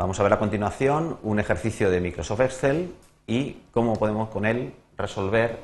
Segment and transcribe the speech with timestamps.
[0.00, 2.94] Vamos a ver a continuación un ejercicio de Microsoft Excel
[3.26, 5.58] y cómo podemos con él resolver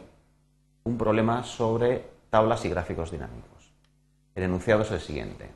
[0.85, 3.73] un problema sobre tablas y gráficos dinámicos.
[4.35, 5.49] El enunciado es el siguiente.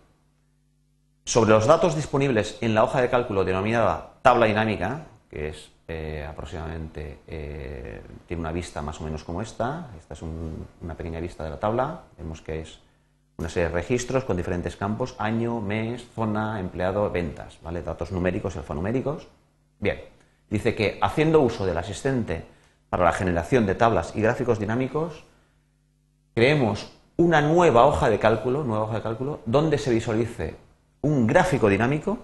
[1.26, 6.26] Sobre los datos disponibles en la hoja de cálculo denominada tabla dinámica, que es eh,
[6.26, 11.44] aproximadamente, eh, tiene una vista más o menos como esta, esta es una pequeña vista
[11.44, 12.78] de la tabla, vemos que es
[13.40, 17.82] una serie de registros con diferentes campos, año, mes, zona, empleado, ventas, ¿vale?
[17.82, 19.28] datos numéricos y alfanuméricos.
[19.78, 19.98] Bien,
[20.50, 22.44] dice que haciendo uso del asistente
[22.90, 25.24] para la generación de tablas y gráficos dinámicos,
[26.34, 30.56] creemos una nueva hoja de cálculo, nueva hoja de cálculo, donde se visualice
[31.00, 32.18] un gráfico dinámico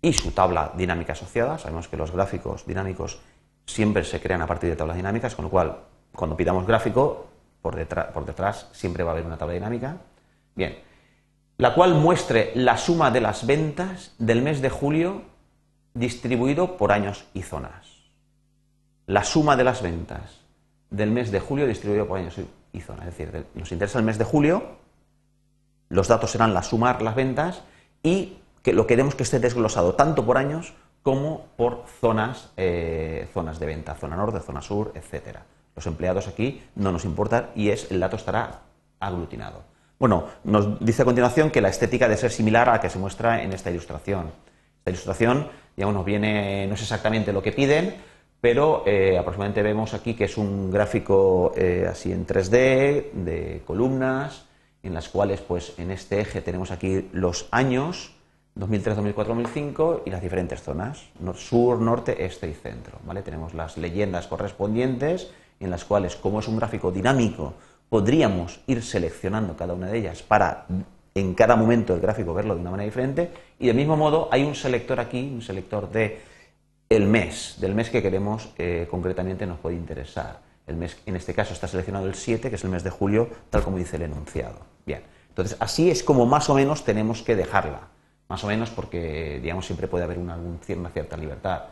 [0.00, 1.58] y su tabla dinámica asociada.
[1.58, 3.20] Sabemos que los gráficos dinámicos
[3.66, 5.76] siempre se crean a partir de tablas dinámicas, con lo cual,
[6.14, 7.26] cuando pidamos gráfico,
[7.72, 9.96] por detrás, siempre va a haber una tabla dinámica.
[10.54, 10.78] Bien,
[11.58, 15.22] la cual muestre la suma de las ventas del mes de julio
[15.94, 17.86] distribuido por años y zonas.
[19.06, 20.40] La suma de las ventas
[20.90, 22.36] del mes de julio distribuido por años
[22.72, 23.08] y zonas.
[23.08, 24.76] Es decir, nos interesa el mes de julio,
[25.88, 27.62] los datos serán la sumar las ventas
[28.02, 33.60] y que lo queremos que esté desglosado tanto por años como por zonas, eh, zonas
[33.60, 35.44] de venta, zona norte, zona sur, etcétera.
[35.76, 38.62] Los empleados aquí no nos importan y es, el dato estará
[38.98, 39.62] aglutinado.
[39.98, 42.98] Bueno, nos dice a continuación que la estética debe ser similar a la que se
[42.98, 44.30] muestra en esta ilustración.
[44.78, 47.94] Esta ilustración, digamos, nos viene, no es exactamente lo que piden,
[48.40, 54.46] pero eh, aproximadamente vemos aquí que es un gráfico eh, así en 3D, de columnas,
[54.82, 58.14] en las cuales, pues, en este eje tenemos aquí los años,
[58.54, 62.98] 2003, 2004, 2005 y las diferentes zonas, sur, norte, este y centro.
[63.04, 63.22] ¿vale?
[63.22, 67.54] Tenemos las leyendas correspondientes en las cuales, como es un gráfico dinámico,
[67.88, 70.66] podríamos ir seleccionando cada una de ellas para
[71.14, 74.44] en cada momento del gráfico verlo de una manera diferente y del mismo modo hay
[74.44, 76.20] un selector aquí, un selector de
[76.88, 80.40] el mes, del mes que queremos eh, concretamente nos puede interesar.
[80.66, 83.28] El mes, en este caso está seleccionado el 7, que es el mes de julio,
[83.50, 84.58] tal como dice el enunciado.
[84.84, 87.88] Bien, entonces así es como más o menos tenemos que dejarla,
[88.28, 91.62] más o menos porque digamos siempre puede haber una, una cierta libertad.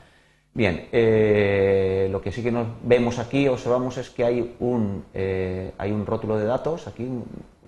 [0.55, 5.73] Bien, eh, lo que sí que nos vemos aquí, observamos es que hay un, eh,
[5.77, 7.09] hay un rótulo de datos, aquí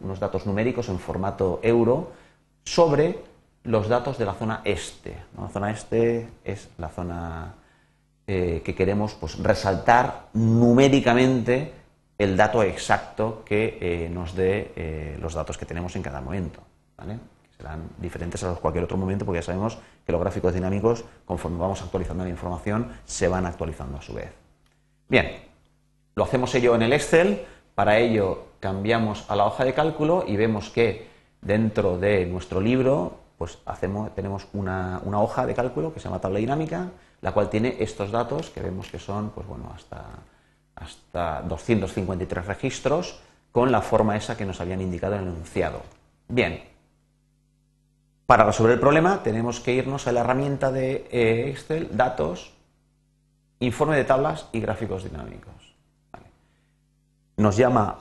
[0.01, 2.13] unos datos numéricos en formato euro,
[2.65, 3.19] sobre
[3.65, 5.17] los datos de la zona este.
[5.37, 7.55] La zona este es la zona
[8.29, 11.73] eh, que queremos pues, resaltar numéricamente
[12.19, 16.61] el dato exacto que nos dé los datos que tenemos en cada momento.
[16.97, 17.19] ¿vale?
[17.57, 21.59] Serán diferentes a los cualquier otro momento porque ya sabemos que los gráficos dinámicos, conforme
[21.59, 24.33] vamos actualizando la información, se van actualizando a su vez.
[25.09, 25.43] Bien,
[26.15, 27.45] lo hacemos ello en el Excel,
[27.75, 31.09] para ello cambiamos a la hoja de cálculo y vemos que
[31.41, 36.39] dentro de nuestro libro pues hacemos, tenemos una, hoja de cálculo que se llama tabla
[36.39, 36.89] dinámica,
[37.21, 40.05] la cual tiene estos datos que vemos que son pues bueno, hasta,
[40.75, 43.21] hasta 253 registros
[43.53, 45.83] con la forma esa que nos habían indicado en el enunciado.
[46.29, 46.63] Bien,
[48.27, 52.53] para resolver el problema tenemos que irnos a la herramienta de eh, Excel, datos,
[53.61, 55.55] informe de tablas y gráficos dinámicos.
[57.37, 57.99] Nos llama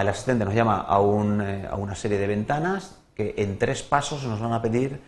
[0.00, 4.40] el asistente nos llama eh, a, una serie de ventanas que en tres pasos nos
[4.40, 5.00] van a pedir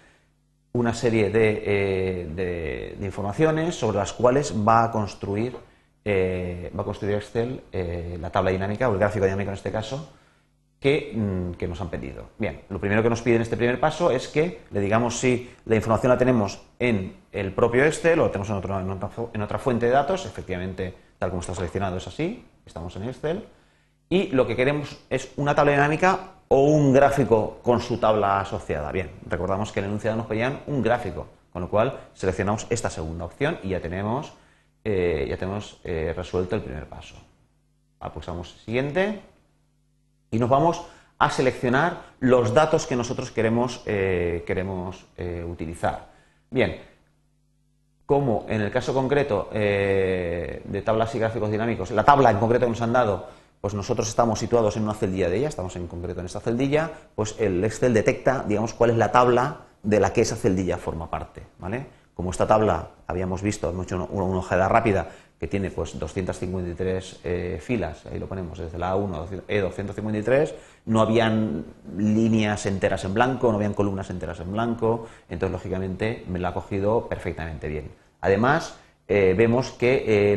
[0.73, 5.57] una serie de, eh, informaciones sobre las cuales va a construir,
[6.07, 7.63] va a construir Excel
[8.21, 10.09] la tabla dinámica o el gráfico dinámico en este caso
[10.81, 12.29] Mm, que, nos han pedido.
[12.39, 15.51] Bien, lo primero que nos pide en este primer paso es que le digamos si
[15.65, 19.93] la información la tenemos en el propio Excel o la tenemos en, otra, fuente de
[19.93, 23.45] datos, efectivamente, tal como está seleccionado es así, estamos en Excel,
[24.09, 28.93] y lo que queremos es una tabla dinámica o un gráfico con su tabla asociada.
[28.93, 32.89] Bien, recordamos que en el enunciado nos pedían un gráfico, con lo cual seleccionamos esta
[32.89, 34.33] segunda opción y ya tenemos,
[34.85, 37.17] eh, ya tenemos eh, resuelto el primer paso.
[38.15, 39.21] Pulsamos siguiente
[40.31, 40.85] y nos vamos
[41.19, 46.09] a seleccionar los datos que nosotros queremos, eh, queremos eh, utilizar.
[46.51, 46.81] Bien,
[48.07, 52.67] como en el caso concreto eh, de tablas y gráficos dinámicos, la tabla en concreto
[52.67, 53.27] que nos han dado,
[53.61, 56.91] pues nosotros estamos situados en una celdilla de ella, estamos en concreto en esta celdilla,
[57.15, 61.11] pues el Excel detecta, digamos, cuál es la tabla de la que esa celdilla forma
[61.11, 61.87] parte, ¿vale?
[62.15, 65.09] Como esta tabla habíamos visto, hemos hecho una, una rápida
[65.39, 70.55] que tiene pues 253 eh, filas, ahí lo ponemos desde la A1 a E253,
[70.87, 71.65] no habían
[71.97, 76.55] líneas enteras en blanco, no habían columnas enteras en blanco, entonces lógicamente me la ha
[76.55, 77.91] cogido perfectamente bien.
[78.21, 78.77] Además,
[79.07, 80.37] eh, vemos que eh,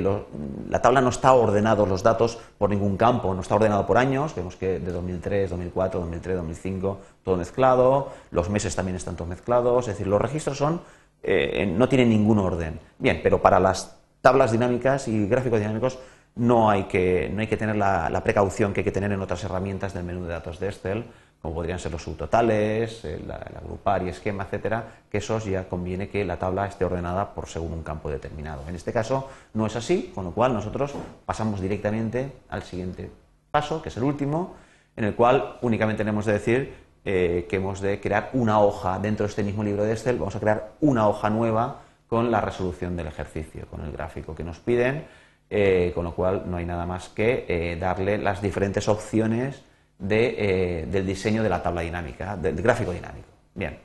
[0.69, 4.35] la tabla no está ordenado los datos por ningún campo, no está ordenado por años,
[4.35, 9.87] vemos que de 2003, 2004, 2003, 2005, todo mezclado, los meses también están todos mezclados,
[9.87, 10.81] es decir, los registros son
[11.23, 12.79] eh, no tienen ningún orden.
[12.97, 15.99] Bien, pero para las tablas dinámicas y gráficos dinámicos
[16.35, 19.43] no hay que, no hay que tener la, precaución que hay que tener en otras
[19.43, 21.05] herramientas del menú de datos de Excel,
[21.41, 26.23] como podrían ser los subtotales, el, agrupar y esquema, etcétera, que esos ya conviene que
[26.23, 28.63] la tabla esté ordenada por según un campo determinado.
[28.67, 30.93] En este caso no es así, con lo cual nosotros
[31.25, 33.09] pasamos directamente al siguiente
[33.49, 34.55] paso, que es el último,
[34.95, 36.73] en el cual únicamente tenemos de decir
[37.03, 40.35] eh, que hemos de crear una hoja dentro de este mismo libro de Excel, vamos
[40.35, 41.81] a crear una hoja nueva
[42.11, 45.05] con la resolución del ejercicio, con el gráfico que nos piden,
[45.49, 49.63] eh, con lo cual no hay nada más que eh, darle las diferentes opciones
[49.97, 53.29] del diseño de la tabla dinámica, del gráfico dinámico.
[53.55, 53.77] Bien,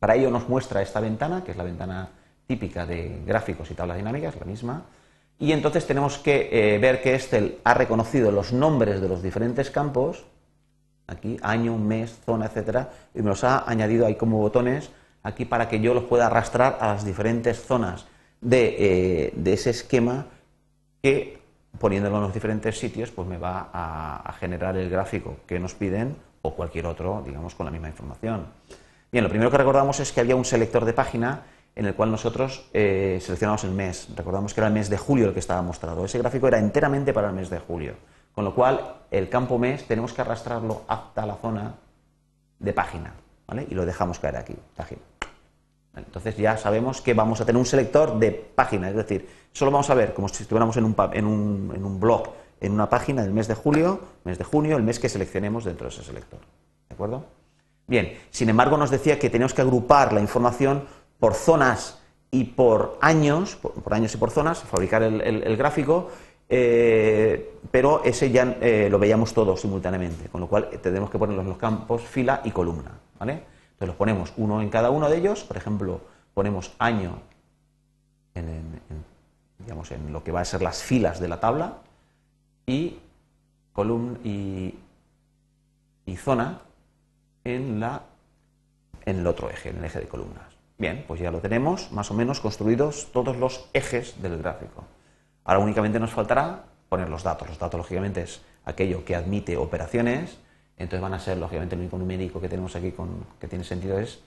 [0.00, 2.08] para ello nos muestra esta ventana, que es la ventana
[2.48, 4.82] típica de gráficos y tablas dinámicas, la misma,
[5.38, 10.24] y entonces tenemos que ver que Excel ha reconocido los nombres de los diferentes campos
[11.06, 14.90] aquí año, mes, zona, etcétera, y me los ha añadido ahí como botones
[15.26, 18.06] aquí para que yo los pueda arrastrar a las diferentes zonas
[18.40, 20.26] de, eh, ese esquema
[21.02, 21.38] que
[21.78, 26.16] poniéndolo en los diferentes sitios pues me va a, generar el gráfico que nos piden
[26.42, 28.46] o cualquier otro, digamos, con la misma información.
[29.10, 31.42] Bien, lo primero que recordamos es que había un selector de página
[31.74, 34.08] en el cual nosotros eh, seleccionamos el mes.
[34.16, 36.04] Recordamos que era el mes de julio el que estaba mostrado.
[36.04, 37.94] Ese gráfico era enteramente para el mes de julio.
[38.32, 41.74] Con lo cual, el campo mes tenemos que arrastrarlo hasta la zona
[42.58, 43.12] de página,
[43.46, 43.66] ¿vale?
[43.68, 45.00] Y lo dejamos caer aquí, página.
[45.96, 49.88] Entonces ya sabemos que vamos a tener un selector de página, es decir, solo vamos
[49.90, 52.28] a ver como si estuviéramos en un, en un, en un blog,
[52.60, 55.88] en una página del mes de julio, mes de junio, el mes que seleccionemos dentro
[55.88, 56.40] de ese selector.
[56.88, 57.24] ¿De acuerdo?
[57.86, 60.84] Bien, sin embargo nos decía que tenemos que agrupar la información
[61.18, 61.98] por zonas
[62.30, 66.10] y por años, por, años y por zonas, fabricar el gráfico,
[66.48, 71.18] eh, pero ese ya eh, lo veíamos todos simultáneamente, con lo cual eh, tenemos que
[71.18, 72.92] ponerlos en los campos fila y columna.
[73.18, 73.42] ¿vale?
[73.76, 76.00] Entonces los ponemos uno en cada uno de ellos, por ejemplo,
[76.32, 77.18] ponemos año
[78.34, 78.80] en,
[79.58, 81.78] digamos, en lo que va a ser las filas de la tabla
[82.66, 82.98] y,
[83.74, 84.74] columna y,
[86.06, 86.62] y zona
[87.44, 88.02] en, la,
[89.04, 90.46] en el otro eje, en el eje de columnas.
[90.78, 94.84] Bien, pues ya lo tenemos más o menos construidos todos los ejes del gráfico.
[95.44, 97.48] Ahora únicamente nos faltará poner los datos.
[97.48, 100.38] Los datos, lógicamente, es aquello que admite operaciones.
[100.78, 103.98] Entonces van a ser, lógicamente, el único numérico que tenemos aquí con, que tiene sentido
[103.98, 104.20] es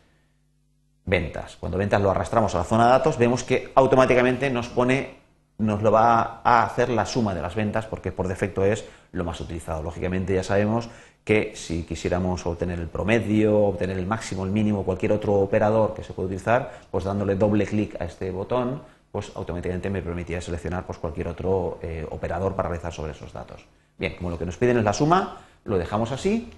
[1.05, 1.57] ventas.
[1.59, 5.17] Cuando ventas lo arrastramos a la zona de datos, vemos que automáticamente nos pone,
[5.57, 9.23] nos lo va a hacer la suma de las ventas, porque por defecto es lo
[9.23, 9.83] más utilizado.
[9.83, 10.89] Lógicamente ya sabemos
[11.23, 16.03] que si quisiéramos obtener el promedio, obtener el máximo, el mínimo, cualquier otro operador que
[16.03, 18.81] se puede utilizar, pues dándole doble clic a este botón,
[19.11, 23.65] pues automáticamente me permitía seleccionar pues, cualquier otro eh, operador para realizar sobre esos datos.
[23.97, 26.51] Bien, como lo que nos piden es la suma, lo dejamos así,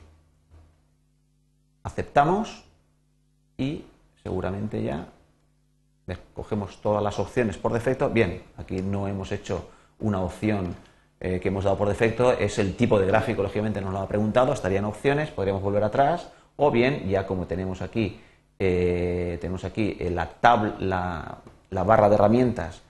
[1.84, 2.64] aceptamos
[3.58, 3.86] y
[4.24, 5.08] seguramente ya
[6.34, 8.10] cogemos todas las opciones por defecto.
[8.10, 9.70] Bien, aquí no hemos hecho
[10.00, 10.76] una opción
[11.20, 14.08] eh, que hemos dado por defecto, es el tipo de gráfico, lógicamente nos lo ha
[14.08, 18.20] preguntado, estarían opciones, podríamos volver atrás, o bien, ya como tenemos aquí,
[18.58, 21.38] eh, tenemos aquí la, tabla,
[21.70, 22.82] la barra de herramientas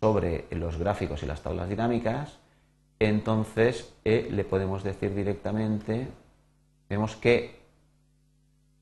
[0.00, 2.38] sobre los gráficos y las tablas dinámicas,
[2.98, 6.08] entonces eh, le podemos decir directamente,
[6.88, 7.58] vemos que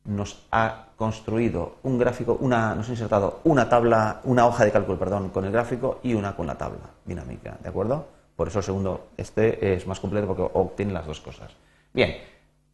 [0.04, 4.98] nos ha construido un gráfico, una, nos ha insertado una tabla, una hoja de cálculo,
[4.98, 8.06] perdón, con el gráfico y una con la tabla dinámica, ¿de acuerdo?
[8.36, 11.52] Por eso el segundo, este es más completo porque obtiene las dos cosas.
[11.92, 12.16] Bien,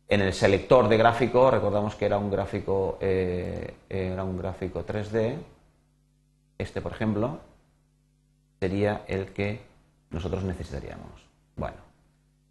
[0.08, 5.36] en el selector de gráfico, recordamos que era un gráfico, eh, era un gráfico 3D,
[6.58, 7.38] este, por ejemplo,
[8.60, 9.62] sería el que
[10.10, 11.31] nosotros necesitaríamos.
[11.56, 11.76] Bueno,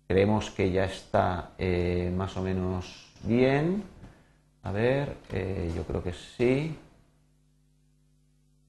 [0.07, 3.83] creemos que ya está eh, más o menos bien.
[4.63, 6.77] A ver, eh, yo creo que sí.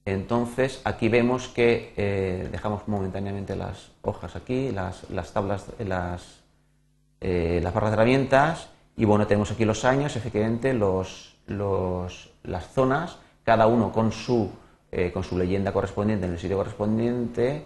[0.04, 6.40] Entonces, aquí vemos que eh, dejamos momentáneamente las hojas aquí, las, tablas, las,
[7.20, 13.66] las barras de herramientas, y bueno, tenemos aquí los años, efectivamente, los, las zonas, cada
[13.66, 14.50] uno con su
[15.14, 17.64] con su leyenda correspondiente en el sitio correspondiente,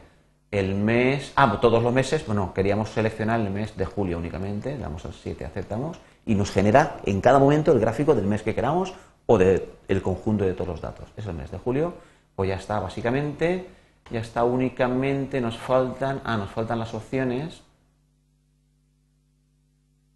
[0.57, 5.05] el mes, ah, todos los meses, bueno, queríamos seleccionar el mes de julio únicamente, damos
[5.05, 8.95] al 7, aceptamos, y nos genera en cada momento el gráfico del mes que queramos
[9.27, 11.09] o del conjunto de todos los datos.
[11.17, 11.95] Es el mes de julio,
[12.35, 13.69] pues ya está, básicamente,
[14.11, 17.63] ya está únicamente, nos faltan, ah, nos faltan las opciones.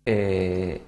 [0.06, 0.82] Eh,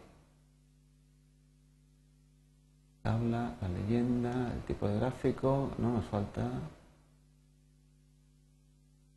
[3.03, 6.43] tabla, la leyenda, el tipo de gráfico, no nos falta.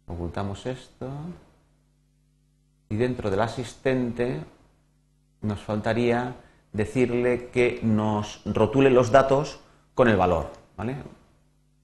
[0.08, 1.10] Ocultamos esto.
[2.90, 4.40] Y dentro del asistente
[5.42, 6.36] nos faltaría
[6.72, 9.60] decirle que nos rotule los datos
[9.94, 10.52] con el valor.
[10.78, 10.96] ¿vale?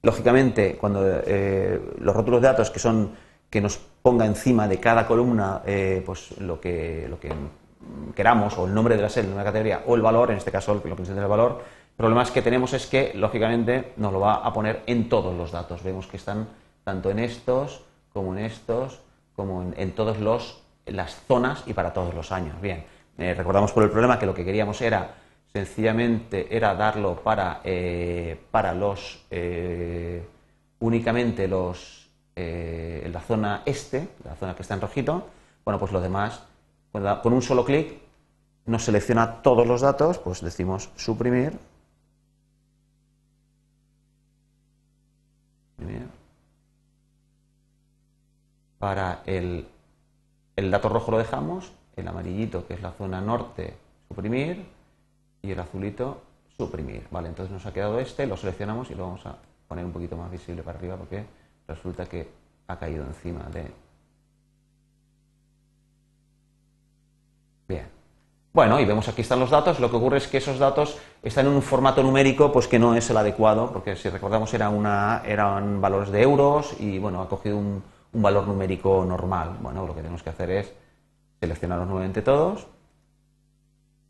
[0.04, 3.12] lógicamente, cuando eh, los rótulos de datos que son
[3.50, 7.34] que nos ponga encima de cada columna eh, pues lo que, lo que
[8.16, 10.51] queramos, o el nombre de la serie de una categoría, o el valor, en este
[10.51, 11.62] caso lo que es el valor,
[11.92, 15.51] el problema que tenemos es que, lógicamente, nos lo va a poner en todos los
[15.51, 15.84] datos.
[15.84, 16.48] Vemos que están
[16.86, 19.00] tanto en estos, como en estos,
[19.36, 20.18] como en, todas
[20.86, 22.60] las zonas y para todos los años.
[22.62, 22.84] Bien,
[23.18, 25.15] eh, recordamos por el problema que lo que queríamos era
[25.51, 30.25] sencillamente era darlo para, eh, para los eh,
[30.80, 32.00] únicamente los
[32.34, 35.27] en la zona este, la zona que está en rojito.
[35.63, 36.41] Bueno, pues lo demás,
[36.91, 38.00] con un solo clic
[38.65, 41.60] nos selecciona todos los datos, pues decimos suprimir.
[48.81, 49.67] Para el,
[50.55, 53.75] el dato rojo lo dejamos, el amarillito, que es la zona norte,
[54.07, 54.65] suprimir,
[55.43, 56.23] y el azulito,
[56.57, 57.05] suprimir.
[57.11, 59.35] Vale, entonces nos ha quedado este, lo seleccionamos y lo vamos a
[59.67, 61.23] poner un poquito más visible para arriba porque
[61.67, 62.27] resulta que
[62.67, 63.71] ha caído encima de...
[67.67, 67.88] Bien.
[68.51, 69.79] Bueno, y vemos aquí están los datos.
[69.79, 72.95] Lo que ocurre es que esos datos están en un formato numérico pues que no
[72.95, 77.29] es el adecuado, porque si recordamos era una, eran valores de euros y bueno, ha
[77.29, 77.83] cogido un,
[78.13, 79.58] un valor numérico normal.
[79.62, 80.74] Bueno, lo que tenemos que hacer es
[81.39, 82.68] seleccionarlos nuevamente todos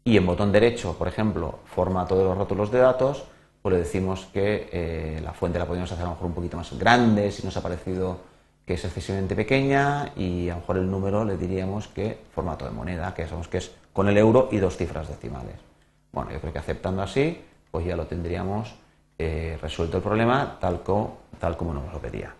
[0.03, 3.23] y en botón derecho, por ejemplo, formato de los rótulos de datos,
[3.61, 6.57] pues le decimos que eh, la fuente la podemos hacer a lo mejor un poquito
[6.57, 8.17] más grande si nos ha parecido
[8.65, 12.71] que es excesivamente pequeña y a lo mejor el número le diríamos que formato de
[12.71, 15.55] moneda, que sabemos que es con el euro y dos cifras decimales.
[16.11, 18.73] Bueno, yo creo que aceptando así, pues ya lo tendríamos
[19.19, 20.81] eh, resuelto el problema tal,
[21.39, 22.33] tal como nos lo pedía.